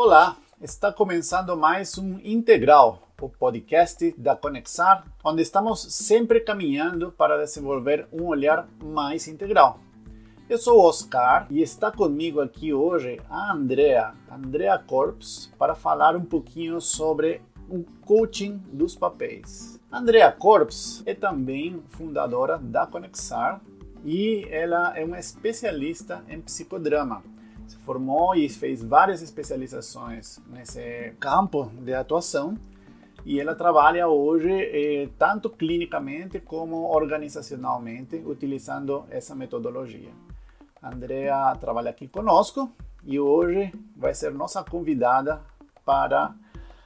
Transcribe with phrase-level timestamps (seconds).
[0.00, 7.36] Olá, está começando mais um Integral, o podcast da Conexar, onde estamos sempre caminhando para
[7.36, 9.80] desenvolver um olhar mais integral.
[10.48, 16.14] Eu sou o Oscar e está comigo aqui hoje a Andrea, Andrea Corps, para falar
[16.14, 19.80] um pouquinho sobre o coaching dos papéis.
[19.90, 23.60] Andrea Corps é também fundadora da Conexar
[24.04, 27.20] e ela é uma especialista em psicodrama
[27.68, 32.56] se formou e fez várias especializações nesse campo de atuação
[33.26, 40.10] e ela trabalha hoje eh, tanto clinicamente como organizacionalmente utilizando essa metodologia.
[40.80, 42.72] A Andrea trabalha aqui conosco
[43.04, 45.42] e hoje vai ser nossa convidada
[45.84, 46.34] para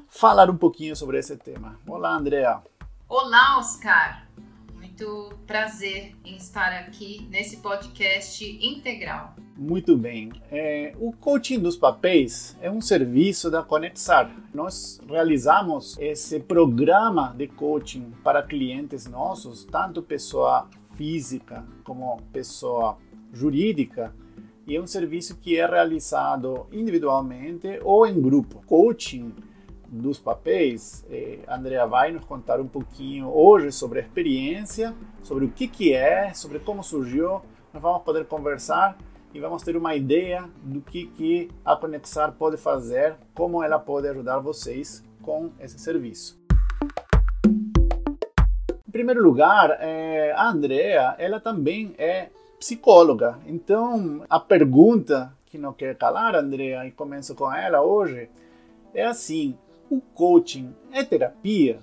[0.08, 1.78] falar um pouquinho sobre esse tema.
[1.86, 2.60] Olá, Andrea.
[3.08, 4.26] Olá, Oscar.
[4.74, 9.36] Muito prazer em estar aqui nesse podcast integral.
[9.56, 10.32] Muito bem.
[10.50, 14.34] É, o coaching dos papéis é um serviço da Conexar.
[14.52, 22.96] Nós realizamos esse programa de coaching para clientes nossos, tanto pessoa física como pessoa
[23.30, 24.14] jurídica,
[24.66, 28.62] e é um serviço que é realizado individualmente ou em grupo.
[28.66, 29.34] Coaching
[29.86, 35.50] dos papéis, eh, Andrea vai nos contar um pouquinho hoje sobre a experiência, sobre o
[35.50, 37.42] que, que é, sobre como surgiu.
[37.74, 38.96] Nós vamos poder conversar
[39.34, 44.06] e vamos ter uma ideia do que, que a Conexar pode fazer, como ela pode
[44.08, 46.40] ajudar vocês com esse serviço.
[48.86, 53.38] Em primeiro lugar, é, a Andrea, ela também é psicóloga.
[53.46, 58.28] Então, a pergunta que não quer calar, Andrea, e começo com ela hoje,
[58.92, 59.56] é assim:
[59.90, 61.80] o coaching é terapia?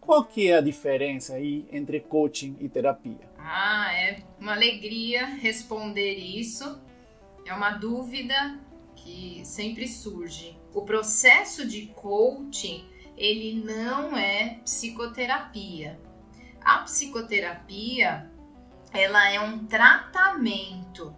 [0.00, 3.30] Qual que é a diferença aí entre coaching e terapia?
[3.38, 6.80] Ah, é uma alegria responder isso.
[7.44, 8.60] É uma dúvida
[8.94, 10.56] que sempre surge.
[10.72, 16.00] O processo de coaching, ele não é psicoterapia.
[16.60, 18.30] A psicoterapia,
[18.92, 21.12] ela é um tratamento.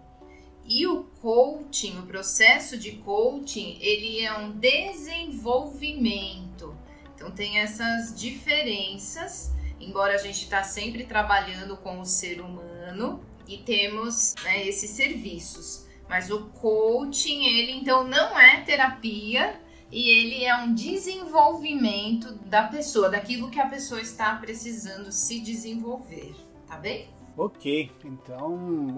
[0.67, 6.75] E o coaching, o processo de coaching, ele é um desenvolvimento.
[7.13, 13.59] Então tem essas diferenças, embora a gente está sempre trabalhando com o ser humano e
[13.59, 15.84] temos né, esses serviços.
[16.07, 19.59] Mas o coaching, ele então não é terapia
[19.91, 26.35] e ele é um desenvolvimento da pessoa, daquilo que a pessoa está precisando se desenvolver,
[26.67, 27.07] tá bem?
[27.37, 28.53] Ok, então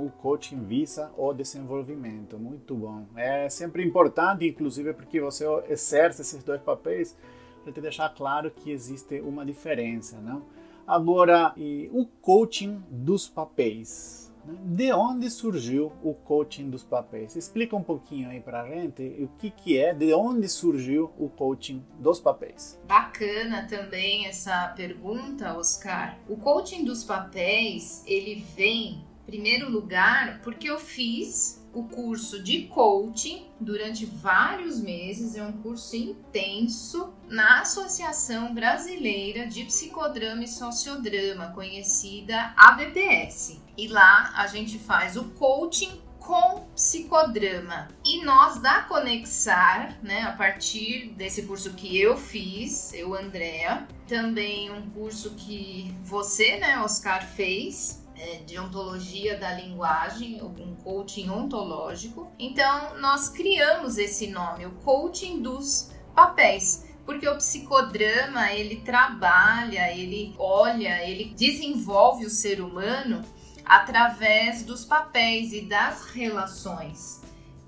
[0.06, 3.06] o coaching visa o desenvolvimento, muito bom.
[3.16, 7.18] É sempre importante, inclusive, porque você exerce esses dois papéis,
[7.64, 10.46] para te deixar claro que existe uma diferença, não?
[10.86, 11.54] Agora,
[11.92, 14.27] o coaching dos papéis.
[14.64, 17.36] De onde surgiu o coaching dos papéis?
[17.36, 21.84] Explica um pouquinho aí pra gente o que, que é, de onde surgiu o coaching
[22.00, 22.80] dos papéis.
[22.88, 26.18] Bacana também essa pergunta, Oscar.
[26.30, 32.64] O coaching dos papéis, ele vem, em primeiro lugar, porque eu fiz o curso de
[32.64, 41.52] coaching durante vários meses, é um curso intenso na Associação Brasileira de Psicodrama e Sociodrama,
[41.54, 43.62] conhecida ABPS.
[43.78, 47.90] E lá a gente faz o coaching com psicodrama.
[48.04, 54.72] E nós da Conexar, né, a partir desse curso que eu fiz, eu Andréa, também
[54.72, 58.04] um curso que você, né, Oscar fez,
[58.46, 62.32] de ontologia da linguagem, um coaching ontológico.
[62.40, 70.36] Então, nós criamos esse nome, o coaching dos papéis, porque o psicodrama ele trabalha, ele
[70.38, 73.22] olha, ele desenvolve o ser humano
[73.64, 77.22] através dos papéis e das relações.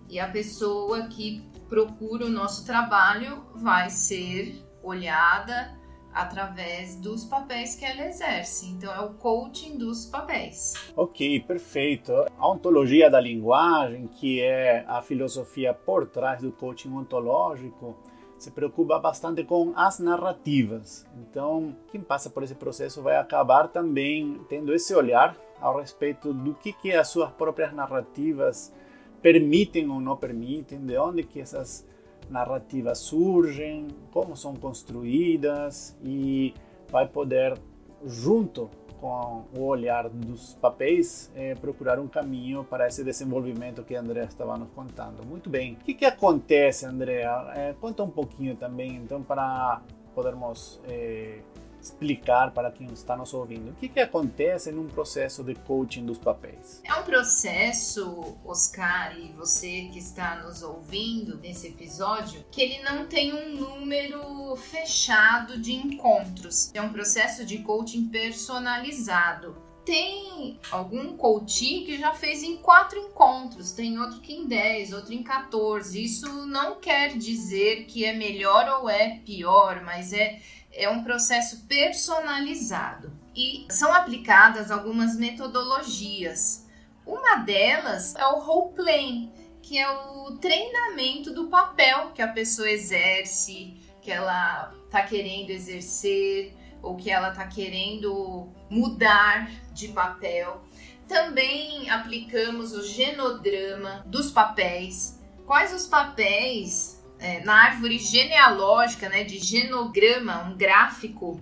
[0.10, 5.79] E a pessoa que procura o nosso trabalho vai ser olhada
[6.14, 8.68] através dos papéis que ela exerce.
[8.68, 10.74] Então é o coaching dos papéis.
[10.96, 12.14] Ok, perfeito.
[12.38, 17.96] A ontologia da linguagem, que é a filosofia por trás do coaching ontológico,
[18.38, 21.06] se preocupa bastante com as narrativas.
[21.18, 26.56] Então, quem passa por esse processo vai acabar também tendo esse olhar ao respeito do
[26.56, 28.74] que, que as suas próprias narrativas
[29.22, 31.86] permitem ou não permitem, de onde que essas
[32.30, 36.54] narrativas surgem, como são construídas e
[36.92, 37.58] vai poder,
[38.06, 44.02] junto com o olhar dos papéis, é, procurar um caminho para esse desenvolvimento que a
[44.02, 45.26] Andrea estava nos contando.
[45.26, 45.74] Muito bem.
[45.74, 47.52] O que, que acontece, Andrea?
[47.56, 49.82] É, conta um pouquinho também, então, para
[50.14, 51.40] podermos é,
[51.82, 56.18] explicar para quem está nos ouvindo o que, que acontece num processo de coaching dos
[56.18, 56.82] papéis.
[56.84, 63.06] É um processo, Oscar, e você que está nos ouvindo nesse episódio, que ele não
[63.06, 66.72] tem um número fechado de encontros.
[66.74, 73.72] É um processo de coaching personalizado tem algum coach que já fez em quatro encontros,
[73.72, 76.00] tem outro que em 10, outro em 14.
[76.00, 80.40] Isso não quer dizer que é melhor ou é pior, mas é,
[80.80, 83.12] é um processo personalizado.
[83.36, 86.68] E são aplicadas algumas metodologias.
[87.06, 89.32] Uma delas é o role playing,
[89.62, 96.56] que é o treinamento do papel que a pessoa exerce, que ela está querendo exercer
[96.82, 100.64] ou que ela está querendo mudar de papel.
[101.08, 105.20] Também aplicamos o genodrama dos papéis.
[105.46, 111.40] Quais os papéis é, na árvore genealógica, né, de genograma, um gráfico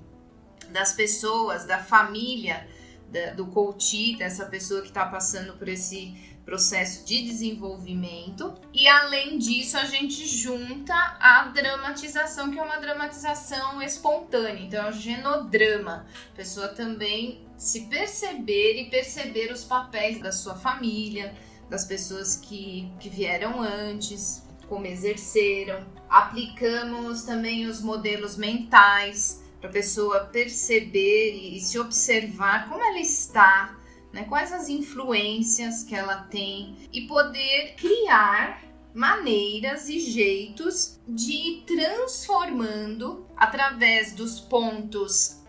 [0.69, 2.67] das pessoas, da família,
[3.09, 8.53] da, do coach, dessa pessoa que está passando por esse processo de desenvolvimento.
[8.73, 14.63] E além disso, a gente junta a dramatização, que é uma dramatização espontânea.
[14.63, 16.05] Então, é o genodrama.
[16.33, 21.35] A pessoa também se perceber e perceber os papéis da sua família,
[21.69, 25.85] das pessoas que, que vieram antes, como exerceram.
[26.09, 33.77] Aplicamos também os modelos mentais para a pessoa perceber e se observar como ela está,
[34.13, 41.63] né, quais as influências que ela tem e poder criar maneiras e jeitos de ir
[41.67, 45.43] transformando através dos pontos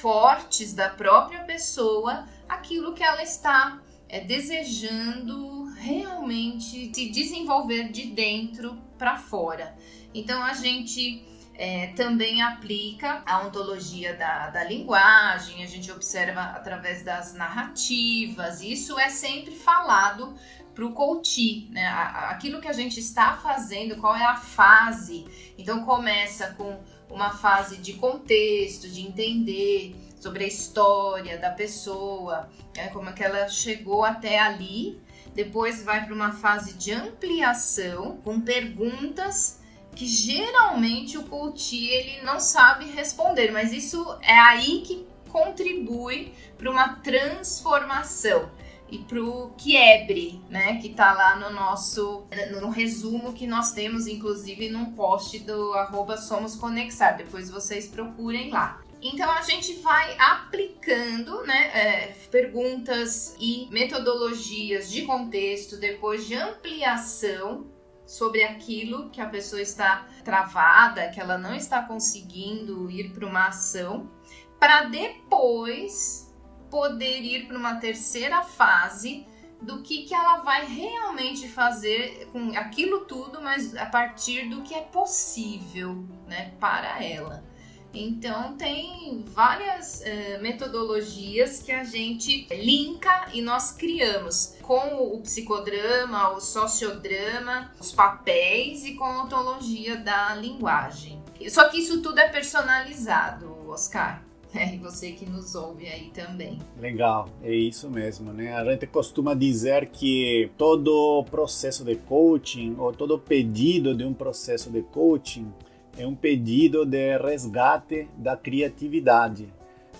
[0.00, 3.82] fortes da própria pessoa aquilo que ela está
[4.14, 9.76] é, desejando realmente se desenvolver de dentro para fora.
[10.14, 17.02] Então a gente é, também aplica a ontologia da, da linguagem, a gente observa através
[17.02, 20.32] das narrativas, isso é sempre falado
[20.72, 21.84] para o coach, né?
[21.88, 25.24] Aquilo que a gente está fazendo, qual é a fase.
[25.58, 26.80] Então começa com
[27.10, 32.88] uma fase de contexto, de entender sobre a história da pessoa, né?
[32.88, 34.98] como é que ela chegou até ali.
[35.34, 39.60] Depois vai para uma fase de ampliação com perguntas
[39.94, 46.70] que geralmente o coach ele não sabe responder, mas isso é aí que contribui para
[46.70, 48.50] uma transformação
[48.90, 52.24] e para o quiebre, né, que está lá no nosso
[52.60, 57.16] no resumo que nós temos, inclusive num post do arroba Somos Conexar.
[57.16, 58.83] Depois vocês procurem lá.
[59.06, 67.66] Então a gente vai aplicando né, é, perguntas e metodologias de contexto, depois de ampliação
[68.06, 73.48] sobre aquilo que a pessoa está travada, que ela não está conseguindo ir para uma
[73.48, 74.10] ação,
[74.58, 76.34] para depois
[76.70, 79.26] poder ir para uma terceira fase
[79.60, 84.74] do que, que ela vai realmente fazer com aquilo tudo, mas a partir do que
[84.74, 87.44] é possível né, para ela.
[87.94, 96.30] Então tem várias uh, metodologias que a gente linka e nós criamos com o psicodrama,
[96.30, 101.22] o sociodrama, os papéis e com a ontologia da linguagem.
[101.48, 104.22] Só que isso tudo é personalizado, Oscar.
[104.56, 106.60] É, e você que nos ouve aí também.
[106.78, 108.54] Legal, é isso mesmo, né?
[108.54, 114.70] A gente costuma dizer que todo processo de coaching ou todo pedido de um processo
[114.70, 115.52] de coaching
[115.98, 119.52] é um pedido de resgate da criatividade.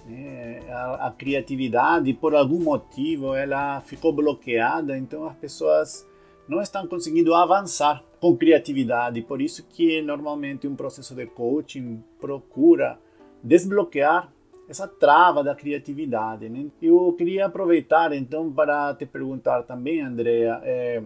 [0.07, 0.61] Né?
[0.69, 6.07] A, a, criatividade, por algum motivo, ela ficou bloqueada, então as pessoas
[6.49, 9.23] não estão conseguindo avançar com criatividade.
[9.23, 12.99] Por isso que normalmente um processo de coaching procura
[13.43, 14.33] desbloquear
[14.69, 16.49] essa trava da criatividade.
[16.49, 16.67] Né?
[16.81, 21.03] Eu queria aproveitar então para te perguntar também, Andrea, é,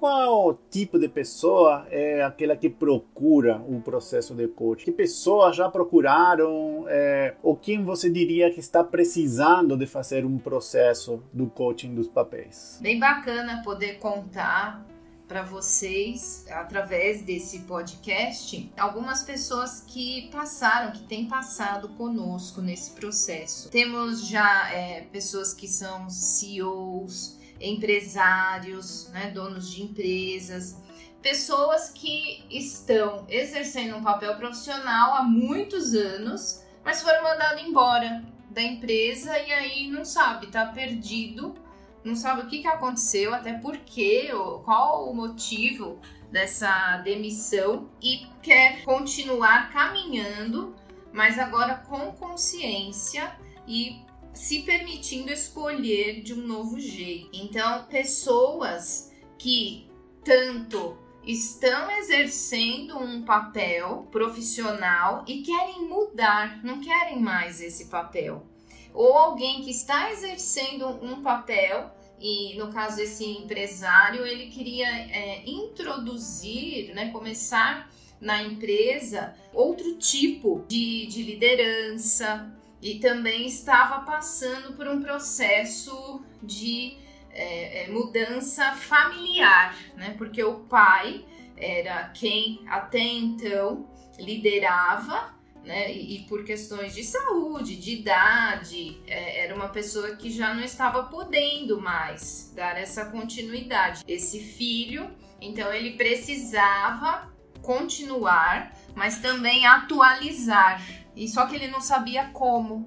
[0.00, 4.86] qual tipo de pessoa é aquela que procura um processo de coaching?
[4.86, 6.86] Que pessoas já procuraram?
[6.88, 12.08] É, ou quem você diria que está precisando de fazer um processo do coaching dos
[12.08, 12.78] papéis?
[12.80, 14.86] Bem bacana poder contar
[15.28, 23.70] para vocês, através desse podcast, algumas pessoas que passaram, que têm passado conosco nesse processo.
[23.70, 30.80] Temos já é, pessoas que são CEOs, empresários, né, donos de empresas,
[31.20, 38.62] pessoas que estão exercendo um papel profissional há muitos anos, mas foram mandados embora da
[38.62, 41.54] empresa e aí não sabe, tá perdido,
[42.02, 44.30] não sabe o que, que aconteceu, até porque,
[44.64, 46.00] qual o motivo
[46.32, 50.74] dessa demissão e quer continuar caminhando
[51.12, 53.32] mas agora com consciência
[53.66, 54.00] e
[54.32, 57.30] se permitindo escolher de um novo jeito.
[57.32, 59.88] Então, pessoas que
[60.24, 60.96] tanto
[61.26, 68.46] estão exercendo um papel profissional e querem mudar, não querem mais esse papel.
[68.92, 75.42] Ou alguém que está exercendo um papel e no caso esse empresário ele queria é,
[75.48, 84.88] introduzir, né, começar na empresa outro tipo de, de liderança e também estava passando por
[84.88, 86.96] um processo de
[87.32, 90.14] é, é, mudança familiar, né?
[90.16, 91.24] Porque o pai
[91.56, 95.34] era quem até então liderava,
[95.64, 95.92] né?
[95.92, 101.04] E, por questões de saúde, de idade, é, era uma pessoa que já não estava
[101.04, 104.02] podendo mais dar essa continuidade.
[104.08, 105.10] Esse filho,
[105.40, 107.30] então ele precisava
[107.62, 110.86] continuar, mas também atualizar.
[111.16, 112.86] E só que ele não sabia como.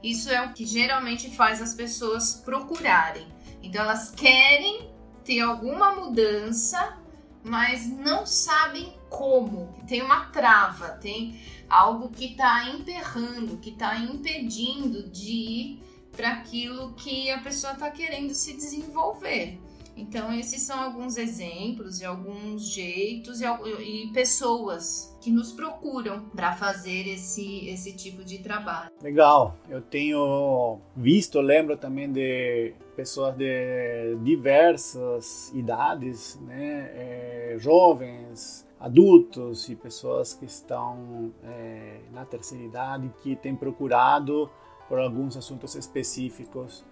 [0.00, 3.26] Isso é o que geralmente faz as pessoas procurarem.
[3.60, 4.88] Então elas querem
[5.24, 6.96] ter alguma mudança,
[7.42, 9.74] mas não sabem como.
[9.88, 16.92] Tem uma trava, tem algo que está emperrando, que está impedindo de ir para aquilo
[16.92, 19.60] que a pessoa está querendo se desenvolver.
[19.98, 23.44] Então, esses são alguns exemplos e alguns jeitos e,
[23.80, 28.90] e pessoas que nos procuram para fazer esse, esse tipo de trabalho.
[29.02, 36.90] Legal, eu tenho visto, lembro também de pessoas de diversas idades, né?
[36.94, 44.48] É, jovens, adultos e pessoas que estão é, na terceira idade que têm procurado
[44.88, 46.84] por alguns assuntos específicos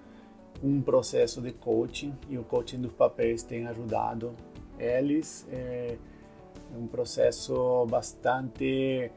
[0.63, 4.35] um processo de coaching e o coaching dos papéis tem ajudado
[4.79, 5.47] eles.
[5.51, 5.97] É,
[6.75, 9.11] é um processo bastante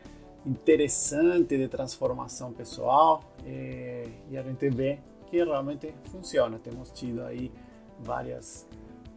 [0.46, 6.60] interessante de transformação pessoal é, e a gente vê que realmente funciona.
[6.60, 7.52] Temos tido aí
[8.00, 8.68] várias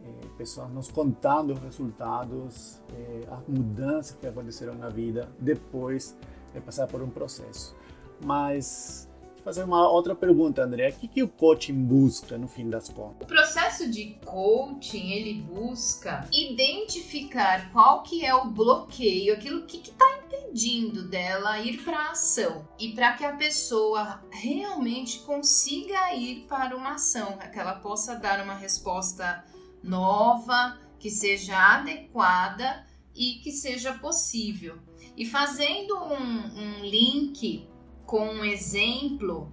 [0.03, 6.15] é, pessoas nos contando os resultados, é, as mudanças que aconteceram na vida depois
[6.53, 7.75] de passar por um processo.
[8.23, 9.09] Mas
[9.43, 10.89] fazer uma outra pergunta, André.
[10.89, 13.25] O que, que o coaching busca no fim das contas?
[13.25, 20.05] O processo de coaching ele busca identificar qual que é o bloqueio, aquilo que está
[20.25, 26.75] impedindo dela ir para a ação e para que a pessoa realmente consiga ir para
[26.75, 29.43] uma ação, que ela possa dar uma resposta
[29.83, 34.77] nova, que seja adequada e que seja possível.
[35.15, 37.67] E fazendo um, um link
[38.13, 39.51] com um exemplo,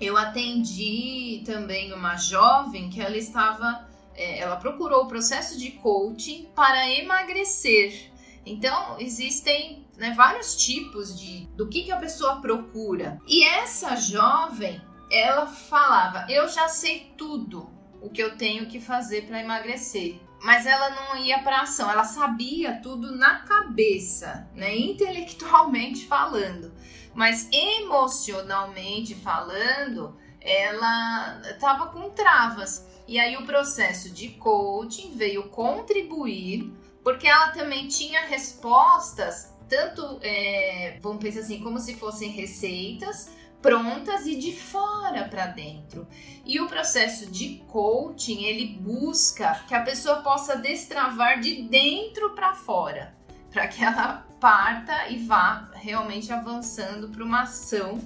[0.00, 6.48] eu atendi também uma jovem que ela estava, é, ela procurou o processo de coaching
[6.52, 8.10] para emagrecer.
[8.44, 13.20] Então existem né, vários tipos de do que, que a pessoa procura.
[13.24, 17.70] E essa jovem, ela falava: eu já sei tudo
[18.02, 20.18] o que eu tenho que fazer para emagrecer.
[20.42, 26.72] Mas ela não ia para ação, ela sabia tudo na cabeça, né, intelectualmente falando.
[27.14, 32.86] Mas emocionalmente falando, ela estava com travas.
[33.08, 40.98] E aí o processo de coaching veio contribuir, porque ela também tinha respostas, tanto, é,
[41.00, 43.30] vamos pensar assim, como se fossem receitas
[43.66, 46.06] prontas e de fora para dentro.
[46.44, 52.54] E o processo de coaching, ele busca que a pessoa possa destravar de dentro para
[52.54, 53.14] fora,
[53.50, 57.98] para que ela parta e vá realmente avançando para uma ação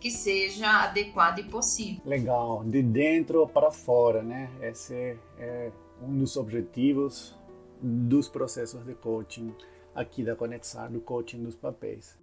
[0.00, 2.00] que seja adequada e possível.
[2.04, 4.48] Legal, de dentro para fora, né?
[4.60, 7.36] Esse é um dos objetivos
[7.80, 9.54] dos processos de coaching
[9.94, 12.17] aqui da Conexar, do coaching dos papéis.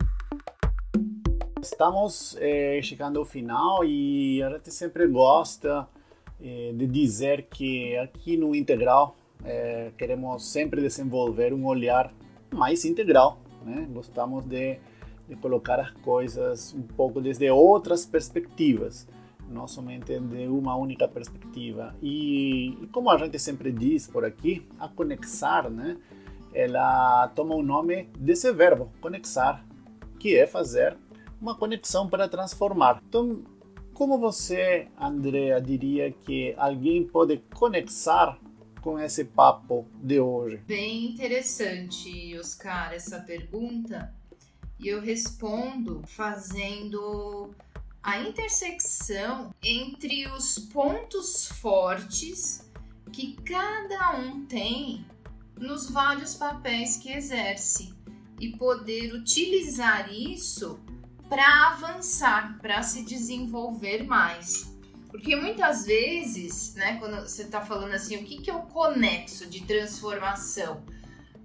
[1.66, 5.88] Estamos é, chegando ao final e a gente sempre gosta
[6.42, 12.14] é, de dizer que aqui no Integral é, queremos sempre desenvolver um olhar
[12.54, 13.88] mais integral né?
[13.90, 14.78] Gostamos de,
[15.28, 19.08] de colocar as coisas um pouco desde outras perspectivas,
[19.50, 21.96] não somente de uma única perspectiva.
[22.02, 25.98] E, e como a gente sempre diz por aqui, a conexar, né?
[26.54, 29.66] Ela toma o nome desse verbo, conexar,
[30.20, 30.96] que é fazer
[31.40, 33.02] uma conexão para transformar.
[33.08, 33.44] Então,
[33.94, 38.38] como você, Andrea, diria que alguém pode conexar
[38.82, 40.58] com esse papo de hoje?
[40.68, 44.14] Bem interessante, Oscar, essa pergunta.
[44.78, 47.52] E eu respondo fazendo
[48.04, 52.70] a intersecção entre os pontos fortes
[53.12, 55.06] que cada um tem
[55.58, 57.96] nos vários papéis que exerce
[58.40, 60.80] e poder utilizar isso
[61.30, 64.74] para avançar, para se desenvolver mais.
[65.10, 69.62] Porque muitas vezes, né, quando você está falando assim, o que, que o conexo de
[69.64, 70.84] transformação?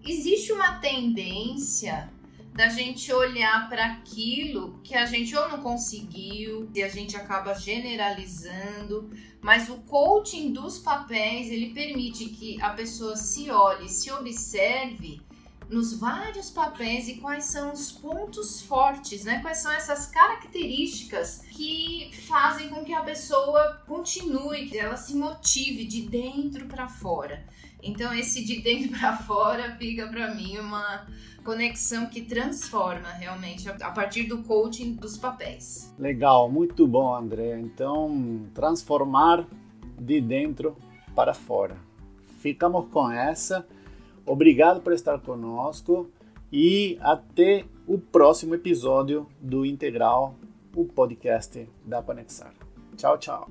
[0.04, 2.10] Existe uma tendência
[2.52, 7.54] da gente olhar para aquilo que a gente ou não conseguiu, e a gente acaba
[7.54, 9.08] generalizando,
[9.40, 15.22] mas o coaching dos papéis, ele permite que a pessoa se olhe, se observe
[15.71, 19.41] nos vários papéis e quais são os pontos fortes, né?
[19.41, 25.85] Quais são essas características que fazem com que a pessoa continue, que ela se motive
[25.85, 27.45] de dentro para fora.
[27.83, 31.07] Então esse de dentro para fora fica para mim uma
[31.45, 35.95] conexão que transforma realmente a partir do coaching dos papéis.
[35.99, 37.59] Legal, muito bom, André.
[37.59, 39.47] Então, transformar
[39.99, 40.77] de dentro
[41.15, 41.77] para fora.
[42.39, 43.67] Ficamos com essa.
[44.30, 46.08] Obrigado por estar conosco
[46.52, 50.37] e até o próximo episódio do Integral,
[50.72, 52.54] o podcast da Conexar.
[52.96, 53.50] Tchau, tchau.